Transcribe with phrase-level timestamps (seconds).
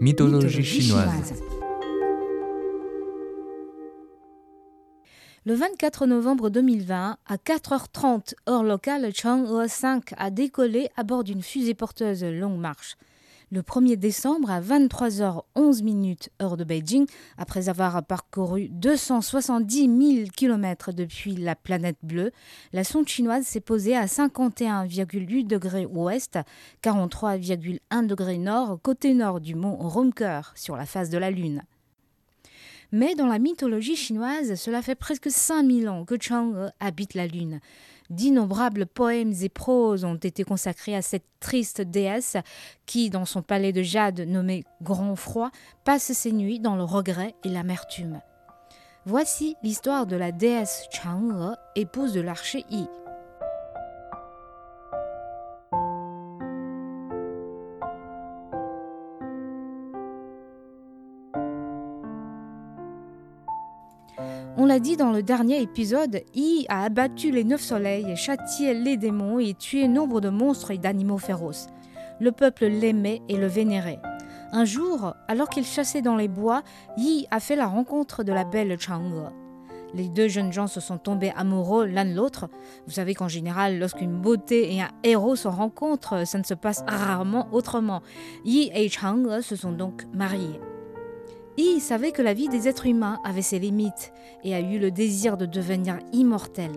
[0.00, 1.42] Mythologie chinoise.
[5.44, 11.42] Le 24 novembre 2020, à 4h30 heure locale, Chang'e 5 a décollé à bord d'une
[11.42, 12.96] fusée porteuse longue marche.
[13.50, 17.06] Le 1er décembre, à 23h11 minutes heure de Beijing,
[17.38, 22.30] après avoir parcouru 270 000 km depuis la planète bleue,
[22.74, 26.38] la sonde chinoise s'est posée à 51,8 degrés ouest,
[26.82, 31.62] 43,1 degrés nord, côté nord du mont Rumker, sur la face de la Lune.
[32.90, 37.60] Mais dans la mythologie chinoise, cela fait presque 5000 ans que Chang'e habite la Lune.
[38.08, 42.38] D'innombrables poèmes et proses ont été consacrés à cette triste déesse
[42.86, 45.50] qui, dans son palais de jade nommé Grand Froid,
[45.84, 48.22] passe ses nuits dans le regret et l'amertume.
[49.04, 52.86] Voici l'histoire de la déesse Chang'e, épouse de l'archer Yi.
[64.56, 68.96] On l'a dit dans le dernier épisode, Yi a abattu les neuf soleils, châtié les
[68.96, 71.68] démons et tué nombre de monstres et d'animaux féroces.
[72.20, 74.00] Le peuple l'aimait et le vénérait.
[74.50, 76.62] Un jour, alors qu'il chassait dans les bois,
[76.96, 79.30] Yi a fait la rencontre de la belle Chang'e.
[79.94, 82.48] Les deux jeunes gens se sont tombés amoureux l'un de l'autre.
[82.86, 86.84] Vous savez qu'en général, lorsqu'une beauté et un héros se rencontrent, ça ne se passe
[86.86, 88.02] rarement autrement.
[88.44, 90.60] Yi et Chang'e se sont donc mariés.
[91.58, 94.12] Yi savait que la vie des êtres humains avait ses limites
[94.44, 96.70] et a eu le désir de devenir immortel.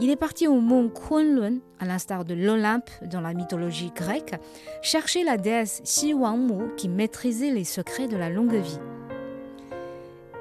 [0.00, 4.34] Il est parti au mont Kunlun, à l'instar de l'Olympe dans la mythologie grecque,
[4.80, 8.78] chercher la déesse Xi Wangmu qui maîtrisait les secrets de la longue vie.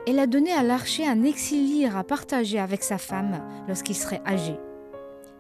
[0.07, 4.55] Elle a donné à l'archer un exilire à partager avec sa femme lorsqu'il serait âgé.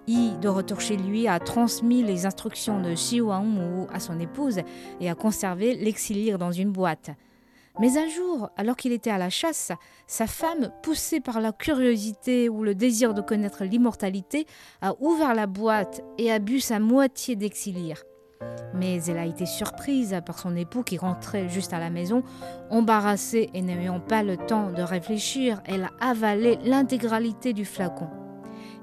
[0.07, 4.59] Yi, de retour chez lui, a transmis les instructions de Xi Wangmu à son épouse
[4.99, 7.11] et a conservé l'exilire dans une boîte.
[7.79, 9.71] Mais un jour, alors qu'il était à la chasse,
[10.07, 14.47] sa femme, poussée par la curiosité ou le désir de connaître l'immortalité,
[14.81, 18.03] a ouvert la boîte et a bu sa moitié d'exilire.
[18.73, 22.23] Mais elle a été surprise par son époux qui rentrait juste à la maison.
[22.69, 28.07] Embarrassée et n'ayant pas le temps de réfléchir, elle a avalé l'intégralité du flacon.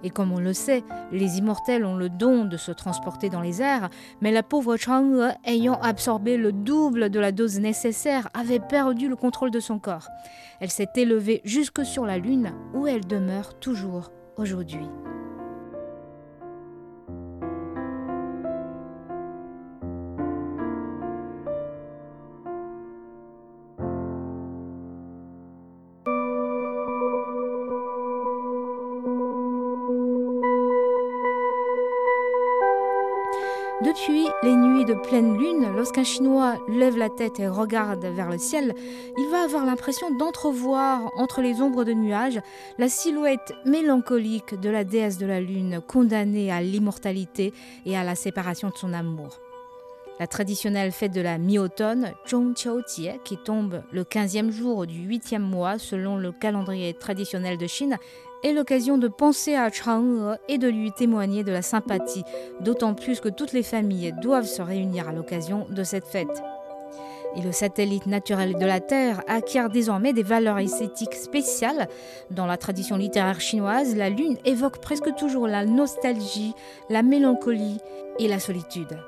[0.03, 0.83] Et comme on le sait,
[1.13, 3.89] les immortels ont le don de se transporter dans les airs,
[4.21, 9.17] mais la pauvre Chang'e, ayant absorbé le double de la dose nécessaire, avait perdu le
[9.17, 10.09] contrôle de son corps.
[10.61, 14.89] Elle s'est élevée jusque sur la Lune, où elle demeure toujours aujourd'hui.
[33.85, 38.39] Depuis les nuits de pleine lune, lorsqu'un Chinois lève la tête et regarde vers le
[38.39, 38.75] ciel,
[39.19, 42.41] il va avoir l'impression d'entrevoir entre les ombres de nuages
[42.79, 47.53] la silhouette mélancolique de la déesse de la lune condamnée à l'immortalité
[47.85, 49.41] et à la séparation de son amour.
[50.21, 55.81] La traditionnelle fête de la mi-automne, Zhongqiujie, qui tombe le 15e jour du 8e mois
[55.81, 57.99] selon le calendrier traditionnel de Chine,
[58.43, 62.25] est l'occasion de penser à Chang'e et de lui témoigner de la sympathie,
[62.61, 66.43] d'autant plus que toutes les familles doivent se réunir à l'occasion de cette fête.
[67.37, 71.89] Et le satellite naturel de la Terre acquiert désormais des valeurs esthétiques spéciales.
[72.31, 76.55] Dans la tradition littéraire chinoise, la Lune évoque presque toujours la nostalgie,
[76.91, 77.79] la mélancolie
[78.19, 78.99] et la solitude.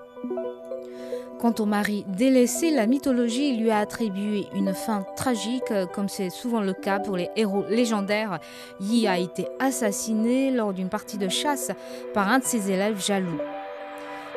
[1.45, 6.63] Quant au mari délaissé, la mythologie lui a attribué une fin tragique, comme c'est souvent
[6.63, 8.39] le cas pour les héros légendaires.
[8.81, 11.71] Yi a été assassiné lors d'une partie de chasse
[12.15, 13.39] par un de ses élèves jaloux.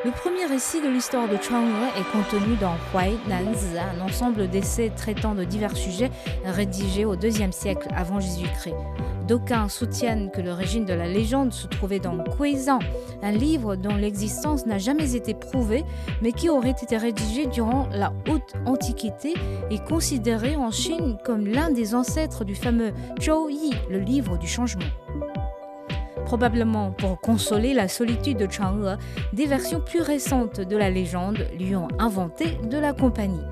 [0.04, 4.92] Le premier récit de l'histoire de Chang'e est contenu dans Huai Nanzi, un ensemble d'essais
[4.94, 6.12] traitant de divers sujets
[6.44, 8.76] rédigés au IIe siècle avant Jésus-Christ.
[9.26, 12.78] D'aucuns soutiennent que l'origine de la légende se trouvait dans Kuizan,
[13.24, 15.84] un livre dont l'existence n'a jamais été prouvée,
[16.22, 19.34] mais qui aurait été rédigé durant la haute antiquité
[19.68, 24.46] et considéré en Chine comme l'un des ancêtres du fameux Zhou Yi, le livre du
[24.46, 24.86] changement.
[26.28, 28.98] Probablement pour consoler la solitude de Chang'e,
[29.32, 33.46] des versions plus récentes de la légende lui ont inventé de la compagnie.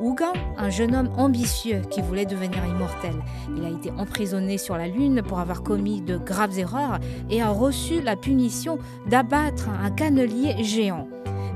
[0.00, 3.12] Wu Gang, un jeune homme ambitieux qui voulait devenir immortel.
[3.54, 7.50] Il a été emprisonné sur la Lune pour avoir commis de graves erreurs et a
[7.50, 8.78] reçu la punition
[9.10, 11.06] d'abattre un cannelier géant.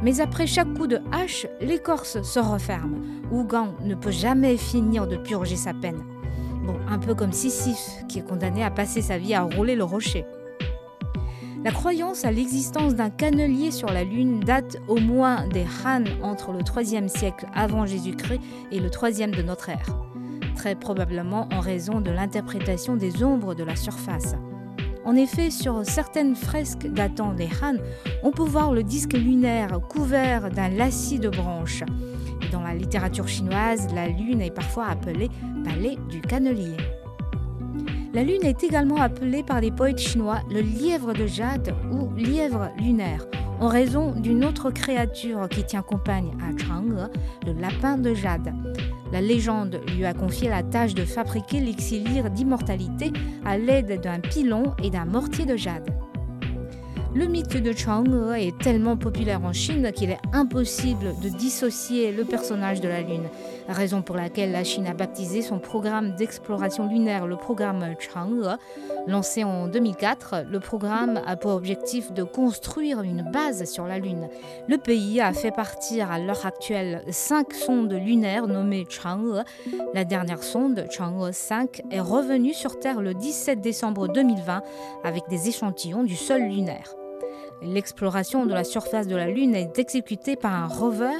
[0.02, 3.00] Mais après chaque coup de hache, l'écorce se referme.
[3.30, 6.02] Wu Gang ne peut jamais finir de purger sa peine.
[6.88, 10.24] Un peu comme Sisyphe, qui est condamné à passer sa vie à rouler le rocher.
[11.64, 16.52] La croyance à l'existence d'un cannelier sur la Lune date au moins des Han entre
[16.52, 18.40] le 3e siècle avant Jésus-Christ
[18.70, 19.86] et le 3e de notre ère,
[20.56, 24.36] très probablement en raison de l'interprétation des ombres de la surface.
[25.06, 27.76] En effet, sur certaines fresques datant des Han,
[28.22, 31.82] on peut voir le disque lunaire couvert d'un lacis de branches.
[32.54, 35.28] Dans la littérature chinoise, la lune est parfois appelée
[35.64, 36.76] palais du cannelier.
[38.12, 42.70] La lune est également appelée par les poètes chinois le lièvre de jade ou lièvre
[42.78, 43.26] lunaire,
[43.58, 47.10] en raison d'une autre créature qui tient compagne à Chang'e,
[47.44, 48.54] le lapin de jade.
[49.10, 53.12] La légende lui a confié la tâche de fabriquer l'élixir d'immortalité
[53.44, 55.90] à l'aide d'un pilon et d'un mortier de jade.
[57.16, 62.24] Le mythe de Chang'e est tellement populaire en Chine qu'il est impossible de dissocier le
[62.24, 63.28] personnage de la Lune,
[63.68, 68.58] raison pour laquelle la Chine a baptisé son programme d'exploration lunaire le programme Chang'e.
[69.06, 74.28] Lancé en 2004, le programme a pour objectif de construire une base sur la Lune.
[74.66, 79.44] Le pays a fait partir à l'heure actuelle cinq sondes lunaires nommées Chang'e.
[79.94, 84.62] La dernière sonde, Chang'e 5, est revenue sur Terre le 17 décembre 2020
[85.04, 86.96] avec des échantillons du sol lunaire.
[87.62, 91.16] L'exploration de la surface de la Lune est exécutée par un rover,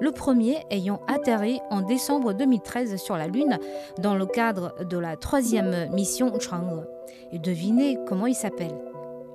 [0.00, 3.58] le premier ayant atterri en décembre 2013 sur la Lune
[3.98, 6.86] dans le cadre de la troisième mission Chang'e.
[7.32, 8.78] Et devinez comment il s'appelle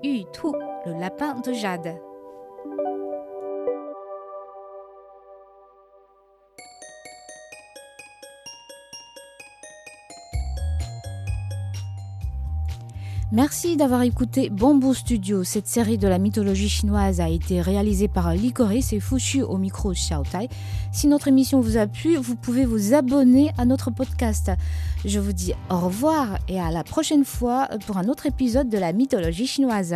[0.04, 0.48] Yu Tu,
[0.86, 1.98] le lapin de jade.
[13.34, 15.44] Merci d'avoir écouté Bamboo Studio.
[15.44, 19.92] Cette série de la mythologie chinoise a été réalisée par Licorice et Fushu au micro
[19.92, 20.50] Xiaotai.
[20.92, 24.52] Si notre émission vous a plu, vous pouvez vous abonner à notre podcast.
[25.04, 28.78] Je vous dis au revoir et à la prochaine fois pour un autre épisode de
[28.78, 29.96] la mythologie chinoise.